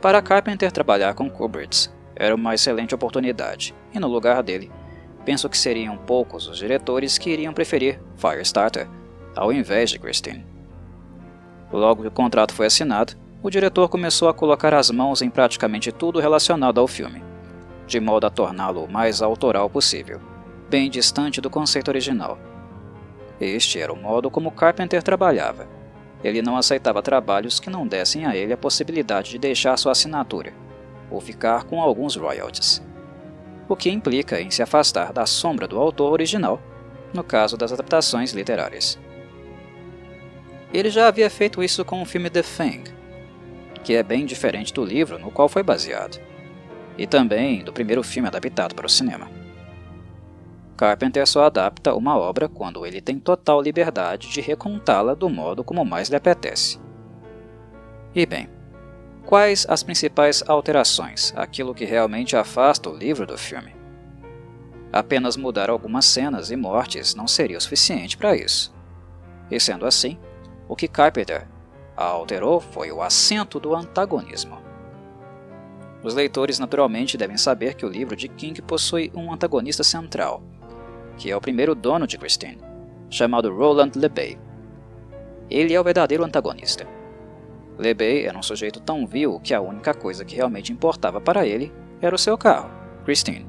Para 0.00 0.22
Carpenter 0.22 0.72
trabalhar 0.72 1.14
com 1.14 1.30
Kuberts 1.30 1.92
era 2.16 2.34
uma 2.34 2.54
excelente 2.54 2.94
oportunidade, 2.94 3.74
e 3.94 4.00
no 4.00 4.08
lugar 4.08 4.42
dele, 4.42 4.72
penso 5.24 5.48
que 5.48 5.58
seriam 5.58 5.96
poucos 5.96 6.48
os 6.48 6.58
diretores 6.58 7.18
que 7.18 7.30
iriam 7.30 7.52
preferir 7.52 8.00
Firestarter 8.16 8.88
ao 9.36 9.52
invés 9.52 9.90
de 9.90 9.98
Christine. 9.98 10.44
Logo 11.72 12.02
que 12.02 12.08
o 12.08 12.12
contrato 12.12 12.52
foi 12.52 12.66
assinado, 12.66 13.14
o 13.42 13.50
diretor 13.50 13.88
começou 13.88 14.28
a 14.28 14.34
colocar 14.34 14.74
as 14.74 14.90
mãos 14.90 15.22
em 15.22 15.30
praticamente 15.30 15.92
tudo 15.92 16.18
relacionado 16.18 16.80
ao 16.80 16.86
filme, 16.86 17.22
de 17.86 18.00
modo 18.00 18.26
a 18.26 18.30
torná-lo 18.30 18.84
o 18.84 18.92
mais 18.92 19.22
autoral 19.22 19.70
possível, 19.70 20.20
bem 20.68 20.90
distante 20.90 21.40
do 21.40 21.48
conceito 21.48 21.88
original. 21.88 22.38
Este 23.40 23.80
era 23.80 23.92
o 23.92 23.96
modo 23.96 24.30
como 24.30 24.50
Carpenter 24.52 25.02
trabalhava 25.02 25.80
ele 26.22 26.42
não 26.42 26.56
aceitava 26.56 27.02
trabalhos 27.02 27.58
que 27.58 27.70
não 27.70 27.86
dessem 27.86 28.26
a 28.26 28.36
ele 28.36 28.52
a 28.52 28.56
possibilidade 28.56 29.30
de 29.30 29.38
deixar 29.38 29.76
sua 29.76 29.92
assinatura, 29.92 30.52
ou 31.10 31.20
ficar 31.20 31.64
com 31.64 31.80
alguns 31.80 32.16
royalties. 32.16 32.82
O 33.68 33.74
que 33.74 33.90
implica 33.90 34.40
em 34.40 34.50
se 34.50 34.62
afastar 34.62 35.12
da 35.12 35.24
sombra 35.24 35.66
do 35.66 35.78
autor 35.78 36.12
original, 36.12 36.60
no 37.14 37.24
caso 37.24 37.56
das 37.56 37.72
adaptações 37.72 38.32
literárias. 38.32 38.98
Ele 40.72 40.90
já 40.90 41.08
havia 41.08 41.30
feito 41.30 41.62
isso 41.62 41.84
com 41.84 42.02
o 42.02 42.06
filme 42.06 42.30
The 42.30 42.42
Thing, 42.42 42.84
que 43.82 43.94
é 43.94 44.02
bem 44.02 44.26
diferente 44.26 44.74
do 44.74 44.84
livro 44.84 45.18
no 45.18 45.30
qual 45.30 45.48
foi 45.48 45.62
baseado, 45.62 46.20
e 46.98 47.06
também 47.06 47.64
do 47.64 47.72
primeiro 47.72 48.02
filme 48.02 48.28
adaptado 48.28 48.74
para 48.74 48.86
o 48.86 48.90
cinema. 48.90 49.39
Carpenter 50.80 51.26
só 51.26 51.44
adapta 51.44 51.94
uma 51.94 52.16
obra 52.16 52.48
quando 52.48 52.86
ele 52.86 53.02
tem 53.02 53.18
total 53.18 53.60
liberdade 53.60 54.30
de 54.30 54.40
recontá-la 54.40 55.12
do 55.12 55.28
modo 55.28 55.62
como 55.62 55.84
mais 55.84 56.08
lhe 56.08 56.16
apetece. 56.16 56.80
E 58.14 58.24
bem, 58.24 58.48
quais 59.26 59.66
as 59.68 59.82
principais 59.82 60.42
alterações, 60.48 61.34
aquilo 61.36 61.74
que 61.74 61.84
realmente 61.84 62.34
afasta 62.34 62.88
o 62.88 62.96
livro 62.96 63.26
do 63.26 63.36
filme? 63.36 63.76
Apenas 64.90 65.36
mudar 65.36 65.68
algumas 65.68 66.06
cenas 66.06 66.50
e 66.50 66.56
mortes 66.56 67.14
não 67.14 67.28
seria 67.28 67.58
o 67.58 67.60
suficiente 67.60 68.16
para 68.16 68.34
isso. 68.34 68.74
E 69.50 69.60
sendo 69.60 69.84
assim, 69.84 70.18
o 70.66 70.74
que 70.74 70.88
Carpenter 70.88 71.46
alterou 71.94 72.58
foi 72.58 72.90
o 72.90 73.02
acento 73.02 73.60
do 73.60 73.74
antagonismo. 73.74 74.58
Os 76.02 76.14
leitores 76.14 76.58
naturalmente 76.58 77.18
devem 77.18 77.36
saber 77.36 77.74
que 77.74 77.84
o 77.84 77.90
livro 77.90 78.16
de 78.16 78.28
King 78.28 78.62
possui 78.62 79.12
um 79.14 79.30
antagonista 79.30 79.84
central, 79.84 80.42
que 81.20 81.30
é 81.30 81.36
o 81.36 81.40
primeiro 81.40 81.74
dono 81.74 82.06
de 82.06 82.16
Christine, 82.16 82.56
chamado 83.10 83.54
Roland 83.54 83.90
LeBay. 83.94 84.38
Ele 85.50 85.74
é 85.74 85.78
o 85.78 85.84
verdadeiro 85.84 86.24
antagonista. 86.24 86.88
LeBay 87.78 88.24
era 88.24 88.38
um 88.38 88.42
sujeito 88.42 88.80
tão 88.80 89.06
vil 89.06 89.38
que 89.38 89.52
a 89.52 89.60
única 89.60 89.92
coisa 89.92 90.24
que 90.24 90.34
realmente 90.34 90.72
importava 90.72 91.20
para 91.20 91.46
ele 91.46 91.70
era 92.00 92.14
o 92.14 92.18
seu 92.18 92.38
carro, 92.38 92.70
Christine. 93.04 93.46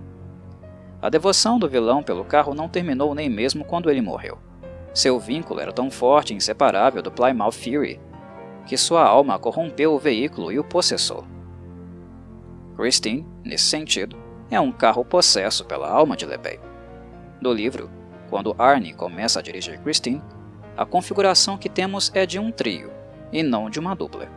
A 1.01 1.10
devoção 1.10 1.58
do 1.58 1.70
vilão 1.70 2.04
pelo 2.04 2.25
carro 2.25 2.54
não 2.54 2.68
terminou 2.68 3.16
nem 3.16 3.30
mesmo 3.30 3.63
quando 3.63 3.90
ele 3.90 4.01
morreu. 4.01 4.38
Seu 4.94 5.18
vínculo 5.18 5.62
era 5.62 5.72
tão 5.72 5.90
forte 5.90 6.34
e 6.34 6.36
inseparável 6.36 7.01
do 7.01 7.10
Plymouth 7.10 7.54
Fury 7.54 8.01
que 8.66 8.75
sua 8.75 9.06
alma 9.06 9.40
corrompeu 9.40 9.94
o 9.94 10.00
veículo 10.00 10.51
e 10.51 10.60
o 10.60 10.63
possessou. 10.63 11.24
Christine, 12.75 13.25
nesse 13.46 13.63
sentido, 13.63 14.18
é 14.50 14.60
um 14.60 14.74
carro 14.74 15.06
possesso 15.06 15.63
pela 15.63 15.90
alma 15.90 16.18
de 16.18 16.25
LeBay. 16.25 16.71
No 17.42 17.52
livro, 17.52 17.90
quando 18.30 18.56
Arnie 18.56 18.94
começa 18.94 19.40
a 19.40 19.42
dirigir 19.42 19.80
Christine, 19.80 20.22
a 20.78 20.86
configuração 20.86 21.58
que 21.58 21.68
temos 21.68 22.12
é 22.14 22.24
de 22.24 22.38
um 22.38 22.52
trio, 22.52 22.92
e 23.34 23.42
não 23.42 23.68
de 23.68 23.80
uma 23.80 23.96
dupla. 23.96 24.30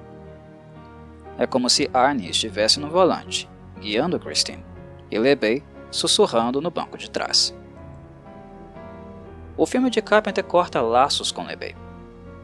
É 1.37 1.47
como 1.47 1.69
se 1.69 1.91
Arnie 1.93 2.31
estivesse 2.31 2.81
no 2.81 2.89
volante, 2.89 3.47
guiando 3.79 4.19
Christine, 4.19 4.65
e 5.11 5.19
LeBay 5.19 5.63
sussurrando 5.91 6.63
no 6.63 6.71
banco 6.71 6.97
de 6.97 7.11
trás. 7.11 7.55
O 9.55 9.67
filme 9.67 9.91
de 9.91 10.01
Carpenter 10.01 10.43
corta 10.43 10.81
laços 10.81 11.31
com 11.31 11.45
LeBay. 11.45 11.77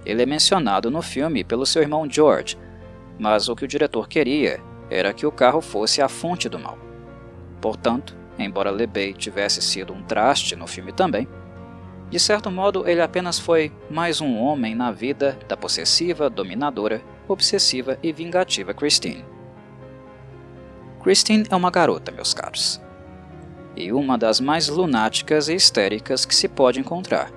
Ele 0.05 0.23
é 0.23 0.27
mencionado 0.27 0.91
no 0.91 1.01
filme 1.01 1.43
pelo 1.43 1.65
seu 1.65 1.81
irmão 1.81 2.09
George, 2.09 2.59
mas 3.19 3.49
o 3.49 3.57
que 3.57 3.65
o 3.65 3.69
diretor 3.69 4.09
queria 4.09 4.61
era 4.91 5.15
que 5.15 5.27
o 5.27 5.33
carro 5.33 5.63
fosse 5.63 6.03
a 6.03 6.09
fonte 6.09 6.49
do 6.49 6.59
mal. 6.59 6.79
Portanto, 7.61 8.20
embora 8.45 8.71
LeBay 8.71 9.13
tivesse 9.13 9.61
sido 9.61 9.93
um 9.93 10.03
traste 10.03 10.57
no 10.57 10.67
filme 10.67 10.93
também, 10.93 11.29
de 12.09 12.19
certo 12.19 12.51
modo 12.51 12.89
ele 12.89 13.01
apenas 13.01 13.39
foi 13.39 13.73
mais 13.89 14.21
um 14.21 14.37
homem 14.37 14.75
na 14.75 14.91
vida 14.91 15.39
da 15.47 15.57
possessiva, 15.57 16.29
dominadora, 16.29 17.03
obsessiva 17.29 17.99
e 18.03 18.13
vingativa 18.13 18.75
Christine. 18.75 19.25
Christine 21.03 21.47
é 21.49 21.55
uma 21.55 21.71
garota, 21.71 22.11
meus 22.11 22.35
caros, 22.35 22.81
e 23.77 23.93
uma 23.93 24.19
das 24.19 24.41
mais 24.41 24.69
lunáticas 24.69 25.49
e 25.49 25.55
histéricas 25.55 26.25
que 26.25 26.35
se 26.35 26.49
pode 26.49 26.81
encontrar. 26.81 27.31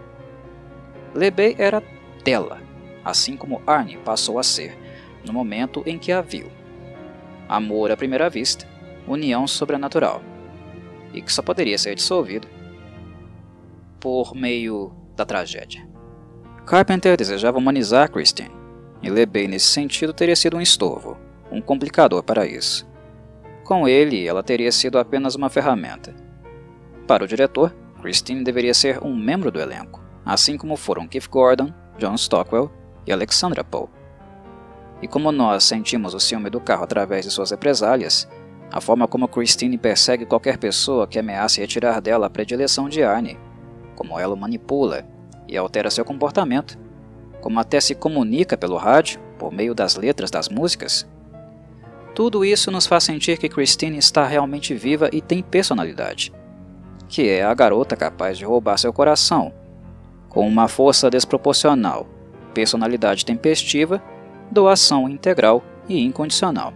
LeBay 1.14 1.56
era 1.60 1.84
dela, 2.24 2.60
assim 3.06 3.38
como 3.38 3.62
Arnie 3.68 3.98
passou 3.98 4.40
a 4.40 4.44
ser, 4.44 4.78
no 5.24 5.32
momento 5.32 5.84
em 5.86 6.00
que 6.00 6.12
a 6.12 6.22
viu. 6.22 6.52
Amor 7.48 7.92
à 7.92 7.98
primeira 7.98 8.30
vista, 8.30 8.68
união 9.08 9.46
sobrenatural 9.46 10.33
e 11.14 11.22
que 11.22 11.32
só 11.32 11.42
poderia 11.42 11.78
ser 11.78 11.96
dissolvido 11.96 12.48
por 14.00 14.36
meio 14.36 14.94
da 15.16 15.26
tragédia. 15.26 15.88
Carpenter 16.66 17.16
desejava 17.16 17.58
humanizar 17.58 18.12
Christine, 18.12 18.52
e 19.02 19.10
LeBay 19.10 19.48
nesse 19.48 19.68
sentido 19.68 20.14
teria 20.14 20.36
sido 20.36 20.58
um 20.58 20.62
estorvo, 20.62 21.18
um 21.52 21.62
complicador 21.62 22.24
para 22.24 22.46
isso. 22.46 22.88
Com 23.64 23.88
ele, 23.88 24.28
ela 24.28 24.44
teria 24.44 24.72
sido 24.72 24.98
apenas 24.98 25.36
uma 25.36 25.50
ferramenta. 25.50 26.14
Para 27.08 27.24
o 27.24 27.28
diretor, 27.28 27.76
Christine 28.02 28.44
deveria 28.44 28.74
ser 28.74 29.02
um 29.04 29.16
membro 29.16 29.52
do 29.52 29.60
elenco, 29.60 30.02
assim 30.26 30.58
como 30.58 30.76
foram 30.76 31.08
Keith 31.08 31.30
Gordon, 31.30 31.74
John 31.98 32.18
Stockwell 32.18 32.72
e 33.06 33.12
Alexandra 33.12 33.64
Poe. 33.64 33.88
E 35.02 35.08
como 35.08 35.32
nós 35.32 35.66
sentimos 35.66 36.14
o 36.14 36.20
ciúme 36.20 36.50
do 36.50 36.62
carro 36.62 36.84
através 36.84 37.26
de 37.26 37.32
suas 37.32 37.52
represálias, 37.52 38.28
a 38.74 38.82
forma 38.82 39.08
como 39.08 39.28
Christine 39.28 39.78
persegue 39.78 40.26
qualquer 40.26 40.58
pessoa 40.58 41.06
que 41.06 41.20
ameace 41.20 41.62
retirar 41.62 42.02
dela 42.02 42.26
a 42.26 42.30
predileção 42.30 42.90
de 42.90 43.04
Arnie, 43.04 43.38
como 43.96 44.20
ela 44.20 44.34
o 44.34 44.38
manipula 44.38 45.06
e 45.48 45.56
altera 45.56 45.92
seu 45.92 46.04
comportamento, 46.04 46.76
como 47.40 47.60
até 47.60 47.80
se 47.80 47.94
comunica 47.94 48.58
pelo 48.58 48.76
rádio 48.76 49.20
por 49.38 49.54
meio 49.54 49.76
das 49.76 49.96
letras 49.96 50.32
das 50.32 50.50
músicas. 50.50 51.08
Tudo 52.16 52.44
isso 52.44 52.72
nos 52.72 52.88
faz 52.88 53.04
sentir 53.04 53.38
que 53.38 53.48
Christine 53.48 54.00
está 54.00 54.26
realmente 54.26 54.74
viva 54.74 55.08
e 55.14 55.22
tem 55.22 55.44
personalidade, 55.44 56.34
que 57.08 57.30
é 57.30 57.44
a 57.44 57.54
garota 57.54 57.96
capaz 57.96 58.40
de 58.40 58.46
roubar 58.46 58.80
seu 58.80 58.92
coração, 58.92 59.54
com 60.28 60.48
uma 60.48 60.68
força 60.68 61.12
desproporcional, 61.12 62.08
personalidade 62.56 63.24
tempestiva, 63.24 64.02
doação 64.50 65.08
integral 65.08 65.64
e 65.88 66.04
incondicional. 66.04 66.74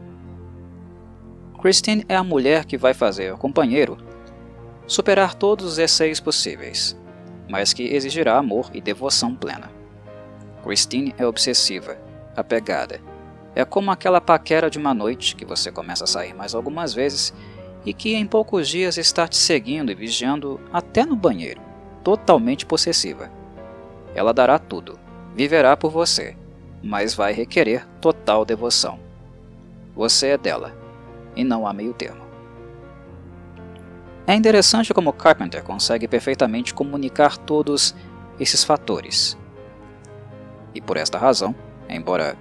Christine 1.59 2.05
é 2.07 2.15
a 2.15 2.23
mulher 2.23 2.65
que 2.65 2.77
vai 2.77 2.93
fazer 2.93 3.33
o 3.33 3.37
companheiro 3.37 3.97
superar 4.85 5.33
todos 5.33 5.65
os 5.65 5.77
receios 5.77 6.19
possíveis, 6.19 6.95
mas 7.49 7.73
que 7.73 7.83
exigirá 7.83 8.37
amor 8.37 8.69
e 8.73 8.79
devoção 8.79 9.35
plena. 9.35 9.69
Christine 10.63 11.13
é 11.17 11.25
obsessiva, 11.25 11.97
apegada. 12.35 13.01
É 13.55 13.65
como 13.65 13.91
aquela 13.91 14.21
paquera 14.21 14.69
de 14.69 14.77
uma 14.77 14.93
noite 14.93 15.35
que 15.35 15.45
você 15.45 15.71
começa 15.71 16.03
a 16.03 16.07
sair 16.07 16.33
mais 16.33 16.53
algumas 16.53 16.93
vezes 16.93 17.33
e 17.85 17.93
que 17.93 18.13
em 18.13 18.25
poucos 18.27 18.67
dias 18.67 18.97
está 18.97 19.27
te 19.27 19.35
seguindo 19.35 19.91
e 19.91 19.95
vigiando 19.95 20.59
até 20.71 21.05
no 21.05 21.15
banheiro, 21.15 21.61
totalmente 22.03 22.65
possessiva. 22.65 23.31
Ela 24.13 24.33
dará 24.33 24.59
tudo, 24.59 24.99
viverá 25.35 25.75
por 25.75 25.89
você, 25.89 26.37
mas 26.83 27.15
vai 27.15 27.33
requerer 27.33 27.85
total 27.99 28.45
devoção. 28.45 28.99
Você 29.95 30.27
é 30.27 30.37
dela, 30.37 30.76
e 31.37 31.43
não 31.43 31.67
há 31.67 31.71
meio 31.71 31.93
termo. 31.93 32.25
É 34.25 34.33
interessante 34.33 34.93
como 34.93 35.13
Carpenter 35.13 35.63
consegue 35.63 36.07
perfeitamente 36.07 36.73
comunicar 36.73 37.37
todos 37.37 37.95
esses 38.37 38.63
fatores. 38.63 39.37
E 40.75 40.81
por 40.81 40.97
esta 40.97 41.17
razão, 41.17 41.55
embora 41.87 42.35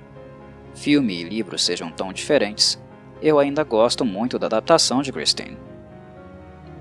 filme 0.75 1.15
e 1.15 1.23
livro 1.23 1.57
sejam 1.57 1.91
tão 1.93 2.13
diferentes, 2.13 2.83
eu 3.23 3.39
ainda 3.39 3.63
gosto 3.63 4.05
muito 4.05 4.39
da 4.39 4.47
adaptação 4.47 5.01
de 5.01 5.13
Christine. 5.13 5.57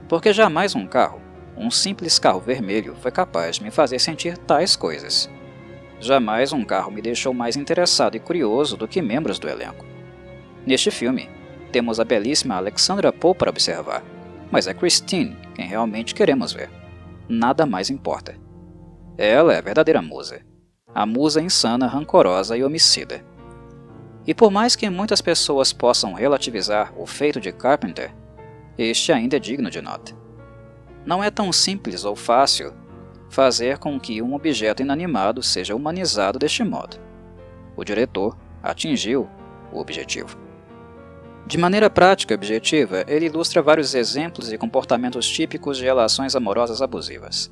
Porque 0.09 0.33
jamais 0.33 0.75
um 0.75 0.87
carro, 0.87 1.21
um 1.55 1.69
simples 1.69 2.17
carro 2.17 2.39
vermelho, 2.39 2.95
foi 3.01 3.11
capaz 3.11 3.57
de 3.57 3.63
me 3.63 3.71
fazer 3.71 3.99
sentir 3.99 4.37
tais 4.37 4.75
coisas. 4.75 5.29
Jamais 5.99 6.51
um 6.51 6.65
carro 6.65 6.91
me 6.91 7.01
deixou 7.01 7.33
mais 7.33 7.55
interessado 7.55 8.15
e 8.15 8.19
curioso 8.19 8.75
do 8.75 8.87
que 8.87 9.01
membros 9.01 9.39
do 9.39 9.47
elenco. 9.47 9.85
Neste 10.65 10.91
filme, 10.91 11.29
temos 11.75 11.99
a 11.99 12.05
belíssima 12.05 12.55
Alexandra 12.55 13.11
Poe 13.11 13.35
para 13.35 13.49
observar, 13.49 14.01
mas 14.49 14.65
é 14.65 14.73
Christine 14.73 15.35
quem 15.53 15.67
realmente 15.67 16.15
queremos 16.15 16.53
ver. 16.53 16.69
Nada 17.27 17.65
mais 17.65 17.89
importa. 17.89 18.33
Ela 19.17 19.53
é 19.53 19.57
a 19.57 19.61
verdadeira 19.61 20.01
musa. 20.01 20.39
A 20.93 21.05
musa 21.05 21.41
insana, 21.41 21.85
rancorosa 21.85 22.55
e 22.55 22.63
homicida. 22.63 23.25
E 24.25 24.33
por 24.33 24.49
mais 24.49 24.73
que 24.73 24.89
muitas 24.89 25.19
pessoas 25.19 25.73
possam 25.73 26.13
relativizar 26.13 26.93
o 26.97 27.05
feito 27.05 27.41
de 27.41 27.51
Carpenter, 27.51 28.15
este 28.77 29.11
ainda 29.11 29.35
é 29.35 29.39
digno 29.39 29.69
de 29.69 29.81
nota. 29.81 30.15
Não 31.05 31.21
é 31.21 31.29
tão 31.29 31.51
simples 31.51 32.05
ou 32.05 32.15
fácil 32.15 32.73
fazer 33.29 33.79
com 33.79 33.99
que 33.99 34.21
um 34.21 34.33
objeto 34.33 34.81
inanimado 34.81 35.43
seja 35.43 35.75
humanizado 35.75 36.39
deste 36.39 36.63
modo. 36.63 36.95
O 37.75 37.83
diretor 37.83 38.37
atingiu 38.63 39.27
o 39.73 39.79
objetivo. 39.81 40.44
De 41.45 41.57
maneira 41.57 41.89
prática 41.89 42.33
e 42.33 42.37
objetiva, 42.37 43.03
ele 43.07 43.27
ilustra 43.27 43.61
vários 43.61 43.93
exemplos 43.93 44.51
e 44.51 44.57
comportamentos 44.57 45.27
típicos 45.27 45.77
de 45.77 45.85
relações 45.85 46.35
amorosas 46.35 46.81
abusivas, 46.81 47.51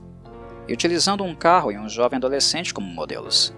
e 0.67 0.73
utilizando 0.73 1.23
um 1.23 1.35
carro 1.35 1.71
e 1.71 1.77
um 1.77 1.87
jovem 1.87 2.17
adolescente 2.17 2.73
como 2.73 2.87
modelos 2.87 3.53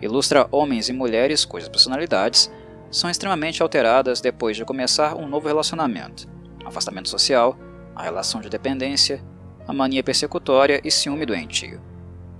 ilustra 0.00 0.46
homens 0.50 0.88
e 0.88 0.92
mulheres 0.92 1.44
cujas 1.44 1.68
personalidades 1.68 2.50
são 2.90 3.10
extremamente 3.10 3.62
alteradas 3.62 4.20
depois 4.20 4.56
de 4.56 4.64
começar 4.64 5.14
um 5.16 5.28
novo 5.28 5.46
relacionamento, 5.46 6.28
afastamento 6.64 7.08
social, 7.08 7.58
a 7.94 8.02
relação 8.02 8.40
de 8.40 8.48
dependência, 8.48 9.22
a 9.66 9.72
mania 9.72 10.02
persecutória 10.02 10.80
e 10.82 10.90
ciúme 10.90 11.26
doentio. 11.26 11.80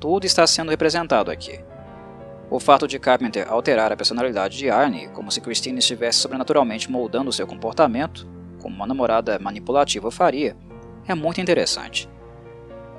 Tudo 0.00 0.24
está 0.24 0.46
sendo 0.46 0.70
representado 0.70 1.30
aqui. 1.30 1.60
O 2.50 2.58
fato 2.58 2.88
de 2.88 2.98
Carpenter 2.98 3.46
alterar 3.46 3.92
a 3.92 3.96
personalidade 3.96 4.56
de 4.56 4.70
Arnie 4.70 5.08
como 5.08 5.30
se 5.30 5.40
Christine 5.40 5.80
estivesse 5.80 6.18
sobrenaturalmente 6.18 6.90
moldando 6.90 7.32
seu 7.32 7.46
comportamento, 7.46 8.26
como 8.62 8.74
uma 8.74 8.86
namorada 8.86 9.38
manipulativa 9.38 10.10
faria, 10.10 10.56
é 11.06 11.14
muito 11.14 11.40
interessante. 11.42 12.08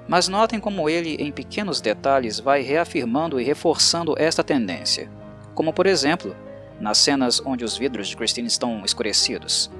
Mas 0.07 0.27
notem 0.27 0.59
como 0.59 0.88
ele, 0.88 1.15
em 1.15 1.31
pequenos 1.31 1.81
detalhes, 1.81 2.39
vai 2.39 2.62
reafirmando 2.62 3.39
e 3.39 3.43
reforçando 3.43 4.15
esta 4.17 4.43
tendência, 4.43 5.12
como 5.55 5.73
por 5.73 5.88
exemplo, 5.88 6.35
nas 6.79 6.99
cenas 6.99 7.41
onde 7.43 7.65
os 7.65 7.75
vidros 7.75 8.07
de 8.07 8.15
Christine 8.15 8.47
estão 8.47 8.83
escurecidos. 8.85 9.71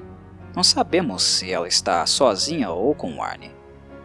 Não 0.56 0.64
sabemos 0.64 1.22
se 1.22 1.52
ela 1.52 1.68
está 1.68 2.06
sozinha 2.08 2.72
ou 2.72 2.96
com 2.96 3.22
Arnie. 3.22 3.52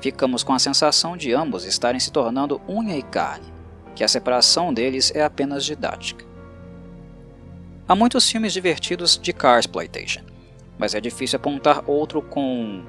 Ficamos 0.00 0.42
com 0.42 0.52
a 0.52 0.58
sensação 0.58 1.16
de 1.16 1.32
ambos 1.32 1.64
estarem 1.64 1.98
se 1.98 2.12
tornando 2.12 2.60
unha 2.68 2.96
e 2.96 3.02
carne, 3.02 3.53
que 3.94 4.04
a 4.04 4.08
separação 4.08 4.72
deles 4.72 5.12
é 5.14 5.22
apenas 5.22 5.64
didática. 5.64 6.24
Há 7.86 7.94
muitos 7.94 8.30
filmes 8.30 8.52
divertidos 8.52 9.18
de 9.20 9.32
car 9.32 9.58
exploitation, 9.58 10.22
mas 10.78 10.94
é 10.94 11.00
difícil 11.00 11.36
apontar 11.36 11.84
outro 11.86 12.22
com 12.22 12.82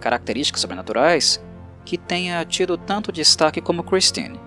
características 0.00 0.60
sobrenaturais 0.60 1.42
que 1.84 1.96
tenha 1.96 2.44
tido 2.44 2.76
tanto 2.76 3.10
destaque 3.10 3.60
como 3.60 3.82
Christine, 3.82 4.38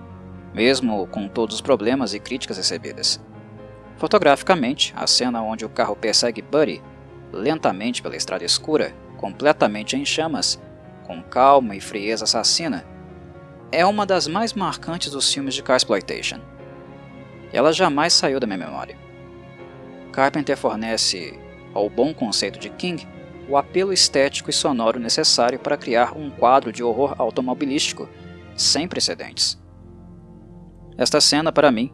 mesmo 0.53 1.07
com 1.07 1.27
todos 1.27 1.55
os 1.55 1.61
problemas 1.61 2.13
e 2.13 2.19
críticas 2.19 2.57
recebidas. 2.57 3.19
Fotograficamente, 3.97 4.93
a 4.95 5.07
cena 5.07 5.41
onde 5.41 5.65
o 5.65 5.69
carro 5.69 5.95
persegue 5.95 6.41
Buddy 6.41 6.81
lentamente 7.31 8.01
pela 8.01 8.15
estrada 8.15 8.45
escura, 8.45 8.93
completamente 9.17 9.95
em 9.95 10.05
chamas, 10.05 10.59
com 11.05 11.21
calma 11.21 11.75
e 11.75 11.81
frieza 11.81 12.25
assassina, 12.25 12.85
é 13.71 13.85
uma 13.85 14.05
das 14.05 14.27
mais 14.27 14.53
marcantes 14.53 15.11
dos 15.11 15.31
filmes 15.31 15.53
de 15.53 15.63
Carsploitation. 15.63 16.39
Ela 17.51 17.71
jamais 17.73 18.13
saiu 18.13 18.39
da 18.39 18.47
minha 18.47 18.59
memória. 18.59 18.97
Carpenter 20.11 20.57
fornece 20.57 21.39
ao 21.73 21.89
bom 21.89 22.13
conceito 22.13 22.59
de 22.59 22.69
King 22.69 23.07
o 23.47 23.55
apelo 23.55 23.93
estético 23.93 24.49
e 24.49 24.53
sonoro 24.53 24.99
necessário 24.99 25.59
para 25.59 25.77
criar 25.77 26.17
um 26.17 26.29
quadro 26.29 26.71
de 26.71 26.83
horror 26.83 27.15
automobilístico 27.17 28.09
sem 28.55 28.87
precedentes. 28.87 29.57
Esta 30.97 31.21
cena, 31.21 31.51
para 31.51 31.71
mim, 31.71 31.93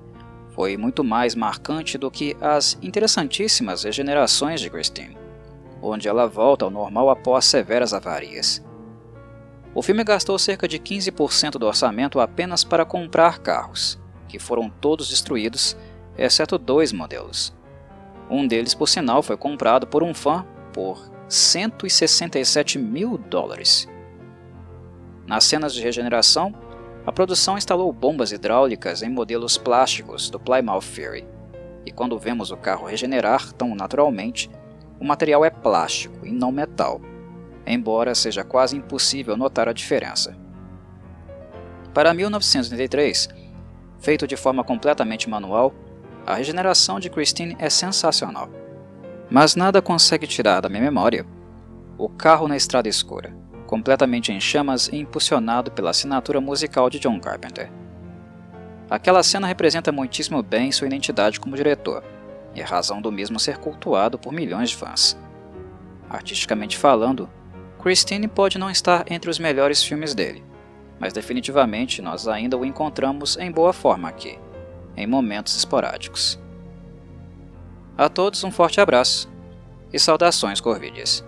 foi 0.51 0.77
muito 0.77 1.03
mais 1.03 1.36
marcante 1.36 1.97
do 1.97 2.09
que 2.09 2.38
as 2.39 2.77
interessantíssimas 2.81 3.83
regenerações 3.83 4.62
de 4.62 4.69
Christine, 4.69 5.17
onde 5.81 6.07
ela 6.07 6.27
volta 6.27 6.63
ao 6.63 6.71
normal 6.71 7.09
após 7.09 7.45
severas 7.45 7.93
avarias. 7.93 8.63
O 9.75 9.81
filme 9.81 10.03
gastou 10.03 10.38
cerca 10.38 10.67
de 10.67 10.77
15% 10.77 11.53
do 11.53 11.65
orçamento 11.65 12.19
apenas 12.19 12.63
para 12.63 12.86
comprar 12.86 13.39
carros, 13.39 13.99
que 14.27 14.38
foram 14.38 14.69
todos 14.69 15.09
destruídos, 15.09 15.75
exceto 16.15 16.59
dois 16.59 16.91
modelos. 16.93 17.53
Um 18.29 18.47
deles, 18.47 18.75
por 18.75 18.88
sinal, 18.88 19.23
foi 19.23 19.36
comprado 19.36 19.88
por 19.88 20.03
um 20.03 20.13
fã 20.13 20.45
por 20.71 21.12
167 21.27 22.77
mil 22.77 23.17
dólares. 23.17 23.88
Nas 25.25 25.43
cenas 25.43 25.73
de 25.73 25.81
regeneração, 25.81 26.53
a 27.05 27.12
produção 27.12 27.57
instalou 27.57 27.91
bombas 27.91 28.31
hidráulicas 28.31 29.01
em 29.01 29.09
modelos 29.09 29.57
plásticos 29.57 30.29
do 30.29 30.39
Plymouth 30.39 30.81
Fury, 30.81 31.25
e 31.86 31.91
quando 31.91 32.19
vemos 32.19 32.51
o 32.51 32.57
carro 32.57 32.86
regenerar 32.86 33.51
tão 33.53 33.73
naturalmente, 33.73 34.49
o 34.99 35.03
material 35.03 35.43
é 35.43 35.49
plástico 35.49 36.25
e 36.25 36.31
não 36.31 36.51
metal, 36.51 37.01
embora 37.65 38.15
seja 38.15 38.43
quase 38.43 38.76
impossível 38.76 39.38
notar 39.38 39.67
a 39.69 39.73
diferença. 39.73 40.36
Para 41.93 42.13
1983, 42.13 43.30
feito 43.99 44.28
de 44.28 44.36
forma 44.36 44.63
completamente 44.63 45.30
manual, 45.30 45.73
a 46.26 46.36
regeneração 46.36 46.99
de 46.99 47.10
Christine 47.10 47.56
é 47.60 47.69
sensacional. 47.69 48.49
Mas 49.30 49.56
nada 49.56 49.82
consegue 49.82 50.28
tirar 50.28 50.62
da 50.62 50.69
minha 50.69 50.82
memória 50.82 51.26
o 51.97 52.10
carro 52.10 52.47
na 52.47 52.58
estrada 52.58 52.89
escura, 52.89 53.36
completamente 53.67 54.32
em 54.32 54.39
chamas 54.39 54.88
e 54.88 54.97
impulsionado 54.97 55.71
pela 55.71 55.91
assinatura 55.91 56.41
musical 56.41 56.89
de 56.89 56.99
John 56.99 57.19
Carpenter. 57.19 57.71
Aquela 58.89 59.23
cena 59.23 59.47
representa 59.47 59.91
muitíssimo 59.91 60.41
bem 60.43 60.71
sua 60.71 60.88
identidade 60.88 61.39
como 61.39 61.56
diretor, 61.56 62.04
e 62.56 62.62
a 62.62 62.65
razão 62.65 63.02
do 63.02 63.12
mesmo 63.12 63.39
ser 63.39 63.58
cultuado 63.58 64.17
por 64.19 64.34
milhões 64.34 64.69
de 64.69 64.76
fãs. 64.76 65.17
Artisticamente 66.10 66.78
falando, 66.78 67.30
Christine 67.84 68.30
pode 68.30 68.58
não 68.58 68.72
estar 68.72 69.12
entre 69.12 69.30
os 69.30 69.38
melhores 69.38 69.84
filmes 69.84 70.15
dele, 70.15 70.41
mas 70.98 71.12
definitivamente 71.12 72.02
nós 72.02 72.30
ainda 72.30 72.58
o 72.58 72.63
encontramos 72.63 73.36
em 73.36 73.52
boa 73.52 73.74
forma 73.74 74.08
aqui, 74.08 74.39
em 74.96 75.06
momentos 75.06 75.54
esporádicos. 75.58 76.39
A 77.98 78.08
todos 78.08 78.41
um 78.46 78.52
forte 78.52 78.80
abraço 78.80 79.30
e 79.91 80.00
saudações 80.00 80.62
Corvides. 80.62 81.26